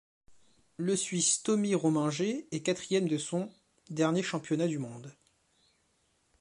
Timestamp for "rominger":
1.75-2.47